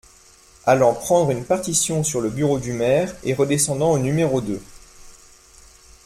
[0.65, 4.63] Allant prendre une partition sur le bureau du maire et redescendant au n° deux.